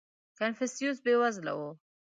•کنفوسیوس 0.39 0.97
بېوزله 1.05 1.53
و. 1.57 1.59